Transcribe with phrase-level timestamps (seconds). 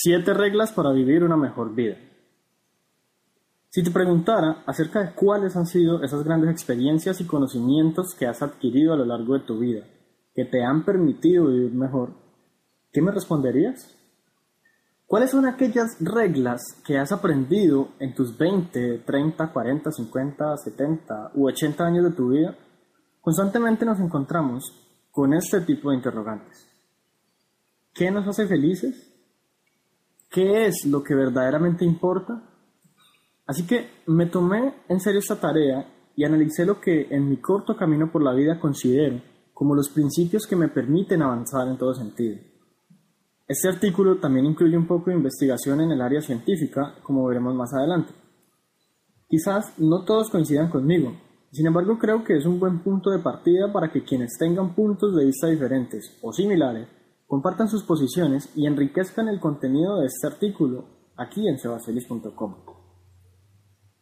[0.00, 1.96] Siete reglas para vivir una mejor vida.
[3.68, 8.40] Si te preguntara acerca de cuáles han sido esas grandes experiencias y conocimientos que has
[8.40, 9.84] adquirido a lo largo de tu vida,
[10.36, 12.12] que te han permitido vivir mejor,
[12.92, 13.92] ¿qué me responderías?
[15.04, 21.48] ¿Cuáles son aquellas reglas que has aprendido en tus 20, 30, 40, 50, 70 u
[21.48, 22.56] 80 años de tu vida?
[23.20, 24.62] Constantemente nos encontramos
[25.10, 26.68] con este tipo de interrogantes.
[27.92, 29.17] ¿Qué nos hace felices?
[30.30, 32.42] Qué es lo que verdaderamente importa.
[33.46, 37.76] Así que me tomé en serio esta tarea y analicé lo que en mi corto
[37.76, 39.20] camino por la vida considero
[39.54, 42.38] como los principios que me permiten avanzar en todo sentido.
[43.48, 47.72] Este artículo también incluye un poco de investigación en el área científica, como veremos más
[47.74, 48.12] adelante.
[49.28, 51.12] Quizás no todos coincidan conmigo,
[51.50, 55.16] sin embargo creo que es un buen punto de partida para que quienes tengan puntos
[55.16, 56.86] de vista diferentes o similares
[57.28, 62.54] compartan sus posiciones y enriquezcan el contenido de este artículo aquí en sebacelis.com.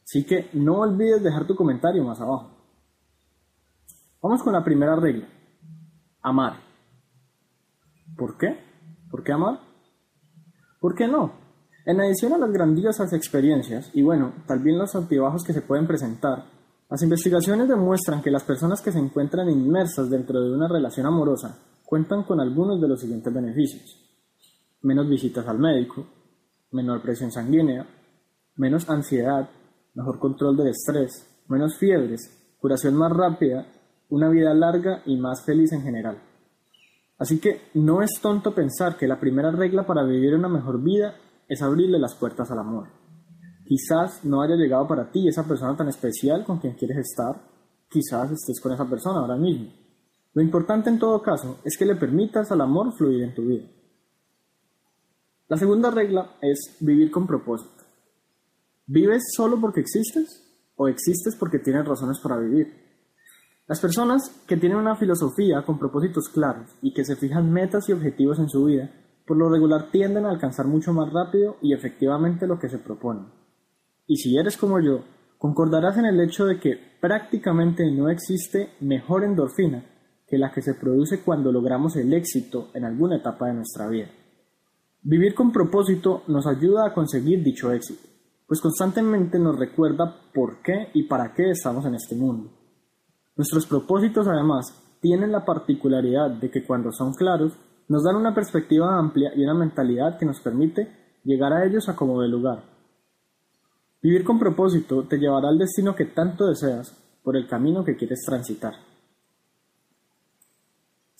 [0.05, 2.53] Así que no olvides dejar tu comentario más abajo.
[4.23, 5.29] Vamos con la primera regla.
[6.23, 6.61] Amar.
[8.17, 8.61] ¿Por qué?
[9.11, 9.61] ¿Por qué amar?
[10.81, 11.33] ¿Por qué no?
[11.85, 15.89] En adición a las grandiosas experiencias y bueno, tal vez los altibajos que se pueden
[15.89, 16.45] presentar,
[16.89, 21.59] las investigaciones demuestran que las personas que se encuentran inmersas dentro de una relación amorosa
[21.87, 23.97] cuentan con algunos de los siguientes beneficios.
[24.83, 26.05] Menos visitas al médico,
[26.73, 27.87] menor presión sanguínea,
[28.57, 29.49] menos ansiedad,
[29.95, 33.67] mejor control del estrés, menos fiebres, curación más rápida,
[34.11, 36.19] una vida larga y más feliz en general.
[37.19, 41.15] Así que no es tonto pensar que la primera regla para vivir una mejor vida
[41.49, 42.89] es abrirle las puertas al amor.
[43.65, 47.41] Quizás no haya llegado para ti esa persona tan especial con quien quieres estar,
[47.89, 49.86] quizás estés con esa persona ahora mismo
[50.37, 53.65] lo importante en todo caso es que le permitas al amor fluir en tu vida.
[55.49, 57.85] La segunda regla es vivir con propósito.
[58.87, 60.45] ¿Vives solo porque existes
[60.77, 62.71] o existes porque tienes razones para vivir?
[63.67, 67.95] Las personas que tienen una filosofía con propósitos claros y que se fijan metas y
[67.95, 68.91] objetivos en su vida,
[69.27, 73.25] por lo regular tienden a alcanzar mucho más rápido y efectivamente lo que se proponen.
[74.07, 75.03] Y si eres como yo,
[75.39, 79.96] concordarás en el hecho de que prácticamente no existe mejor endorfina
[80.27, 84.11] que la que se produce cuando logramos el éxito en alguna etapa de nuestra vida.
[85.03, 88.09] Vivir con propósito nos ayuda a conseguir dicho éxito,
[88.47, 92.51] pues constantemente nos recuerda por qué y para qué estamos en este mundo.
[93.37, 97.53] Nuestros propósitos además tienen la particularidad de que cuando son claros
[97.89, 100.89] nos dan una perspectiva amplia y una mentalidad que nos permite
[101.23, 102.65] llegar a ellos a como de lugar.
[104.03, 108.23] Vivir con propósito te llevará al destino que tanto deseas por el camino que quieres
[108.25, 108.75] transitar.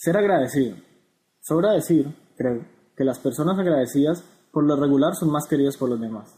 [0.07, 0.77] Ser agradecido.
[1.41, 2.65] Sobra decir, creo,
[2.97, 4.23] que las personas agradecidas
[4.53, 6.33] por lo regular son más queridas por los demás.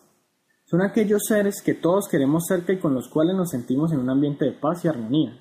[0.65, 4.09] Son aquellos seres que todos queremos cerca y con los cuales nos sentimos en un
[4.09, 5.39] ambiente de paz y armonía.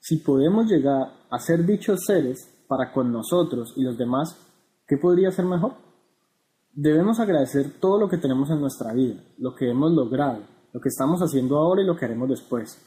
[0.00, 4.36] Si podemos llegar a ser dichos seres para con nosotros y los demás,
[4.86, 5.76] ¿qué podría ser mejor?
[6.74, 10.42] Debemos agradecer todo lo que tenemos en nuestra vida, lo que hemos logrado,
[10.74, 12.86] lo que estamos haciendo ahora y lo que haremos después.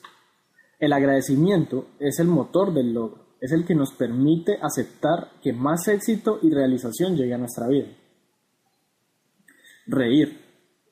[0.77, 5.89] El agradecimiento es el motor del logro es el que nos permite aceptar que más
[5.89, 7.87] éxito y realización llegue a nuestra vida.
[9.85, 10.39] Reír.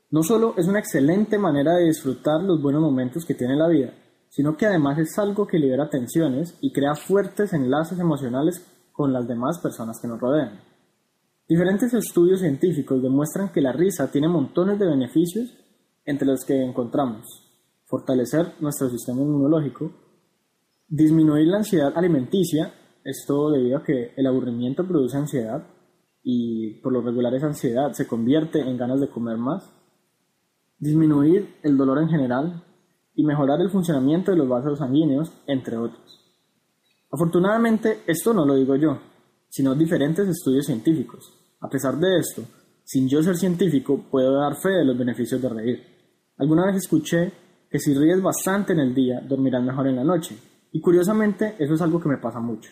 [0.09, 3.93] No solo es una excelente manera de disfrutar los buenos momentos que tiene la vida,
[4.27, 9.25] sino que además es algo que libera tensiones y crea fuertes enlaces emocionales con las
[9.25, 10.59] demás personas que nos rodean.
[11.47, 15.55] Diferentes estudios científicos demuestran que la risa tiene montones de beneficios
[16.03, 17.47] entre los que encontramos
[17.91, 19.91] fortalecer nuestro sistema inmunológico,
[20.93, 22.73] Disminuir la ansiedad alimenticia,
[23.05, 25.65] esto debido a que el aburrimiento produce ansiedad
[26.21, 29.71] y por lo regular esa ansiedad se convierte en ganas de comer más.
[30.77, 32.65] Disminuir el dolor en general
[33.15, 36.19] y mejorar el funcionamiento de los vasos sanguíneos, entre otros.
[37.09, 38.99] Afortunadamente, esto no lo digo yo,
[39.47, 41.55] sino diferentes estudios científicos.
[41.61, 42.41] A pesar de esto,
[42.83, 45.83] sin yo ser científico, puedo dar fe de los beneficios de reír.
[46.35, 47.31] Alguna vez escuché
[47.69, 50.35] que si ríes bastante en el día, dormirás mejor en la noche,
[50.71, 52.71] y curiosamente, eso es algo que me pasa mucho.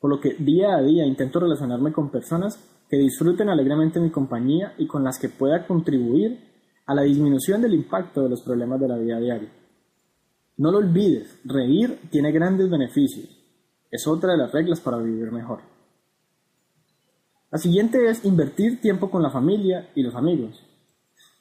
[0.00, 2.58] Por lo que día a día intento relacionarme con personas
[2.88, 6.38] que disfruten alegremente mi compañía y con las que pueda contribuir
[6.86, 9.52] a la disminución del impacto de los problemas de la vida diaria.
[10.56, 13.28] No lo olvides, reír tiene grandes beneficios.
[13.90, 15.60] Es otra de las reglas para vivir mejor.
[17.50, 20.62] La siguiente es invertir tiempo con la familia y los amigos.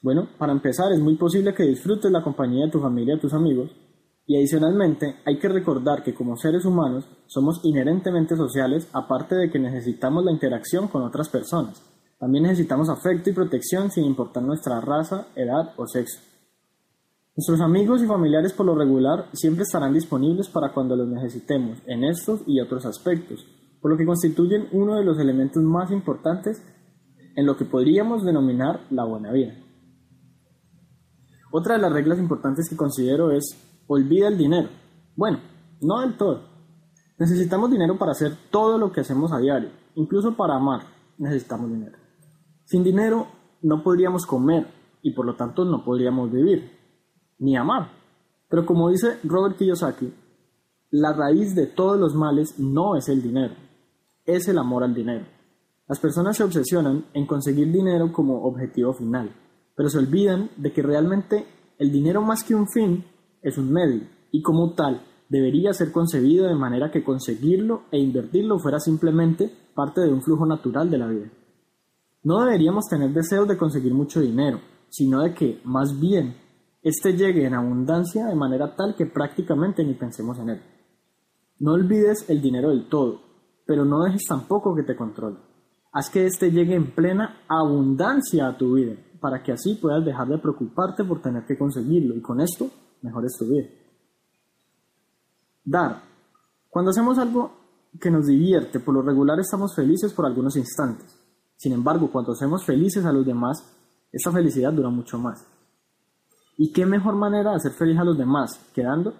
[0.01, 3.33] Bueno, para empezar es muy posible que disfrutes la compañía de tu familia y tus
[3.33, 3.71] amigos,
[4.29, 9.57] y adicionalmente, hay que recordar que como seres humanos somos inherentemente sociales, aparte de que
[9.57, 11.81] necesitamos la interacción con otras personas.
[12.19, 16.19] También necesitamos afecto y protección sin importar nuestra raza, edad o sexo.
[17.37, 22.03] Nuestros amigos y familiares por lo regular siempre estarán disponibles para cuando los necesitemos en
[22.03, 23.45] estos y otros aspectos,
[23.79, 26.61] por lo que constituyen uno de los elementos más importantes
[27.37, 29.53] en lo que podríamos denominar la buena vida.
[31.49, 33.55] Otra de las reglas importantes que considero es
[33.87, 34.69] olvida el dinero.
[35.15, 35.39] Bueno,
[35.81, 36.43] no del todo.
[37.17, 40.81] Necesitamos dinero para hacer todo lo que hacemos a diario, incluso para amar
[41.17, 41.97] necesitamos dinero.
[42.63, 43.27] Sin dinero
[43.61, 44.67] no podríamos comer
[45.01, 46.71] y por lo tanto no podríamos vivir,
[47.39, 47.89] ni amar.
[48.49, 50.13] Pero como dice Robert Kiyosaki,
[50.91, 53.55] la raíz de todos los males no es el dinero,
[54.25, 55.25] es el amor al dinero.
[55.87, 59.33] Las personas se obsesionan en conseguir dinero como objetivo final,
[59.75, 61.47] pero se olvidan de que realmente
[61.77, 63.05] el dinero más que un fin
[63.41, 64.01] es un medio
[64.31, 70.01] y como tal debería ser concebido de manera que conseguirlo e invertirlo fuera simplemente parte
[70.01, 71.29] de un flujo natural de la vida.
[72.23, 76.35] No deberíamos tener deseos de conseguir mucho dinero, sino de que, más bien,
[76.81, 80.61] éste llegue en abundancia de manera tal que prácticamente ni pensemos en él.
[81.59, 83.21] No olvides el dinero del todo,
[83.65, 85.37] pero no dejes tampoco que te controle.
[85.91, 90.27] Haz que éste llegue en plena abundancia a tu vida, para que así puedas dejar
[90.27, 92.69] de preocuparte por tener que conseguirlo y con esto
[93.01, 93.67] mejores tu vida.
[95.63, 96.01] Dar.
[96.69, 97.51] Cuando hacemos algo
[97.99, 101.17] que nos divierte, por lo regular estamos felices por algunos instantes.
[101.55, 103.63] Sin embargo, cuando hacemos felices a los demás,
[104.11, 105.45] esa felicidad dura mucho más.
[106.57, 109.13] ¿Y qué mejor manera de hacer feliz a los demás que dando?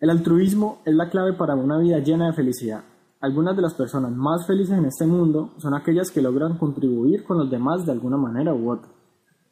[0.00, 2.84] El altruismo es la clave para una vida llena de felicidad.
[3.20, 7.38] Algunas de las personas más felices en este mundo son aquellas que logran contribuir con
[7.38, 8.90] los demás de alguna manera u otra.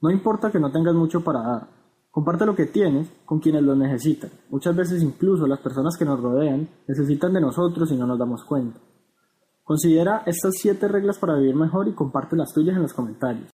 [0.02, 1.68] No importa que no tengas mucho para dar,
[2.14, 4.30] comparte lo que tienes con quienes lo necesitan.
[4.48, 8.44] Muchas veces incluso las personas que nos rodean necesitan de nosotros y no nos damos
[8.44, 8.78] cuenta.
[9.64, 13.50] Considera estas 7 reglas para vivir mejor y comparte las tuyas en los comentarios.